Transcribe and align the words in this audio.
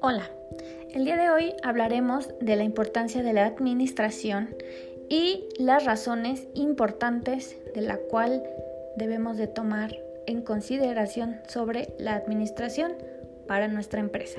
Hola, 0.00 0.30
el 0.94 1.04
día 1.04 1.16
de 1.16 1.28
hoy 1.30 1.54
hablaremos 1.64 2.28
de 2.40 2.54
la 2.54 2.62
importancia 2.62 3.24
de 3.24 3.32
la 3.32 3.46
administración 3.46 4.54
y 5.08 5.48
las 5.58 5.84
razones 5.86 6.46
importantes 6.54 7.56
de 7.74 7.80
la 7.80 7.96
cual 7.96 8.44
debemos 8.94 9.38
de 9.38 9.48
tomar 9.48 9.96
en 10.26 10.42
consideración 10.42 11.40
sobre 11.48 11.94
la 11.98 12.14
administración 12.14 12.92
para 13.48 13.66
nuestra 13.66 13.98
empresa. 13.98 14.38